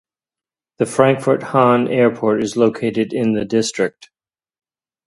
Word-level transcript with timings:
The 0.79 0.87
Frankfurt-Hahn 0.87 1.87
Airport 1.87 2.41
is 2.41 2.57
located 2.57 3.13
in 3.13 3.33
the 3.33 3.45
district. 3.45 4.09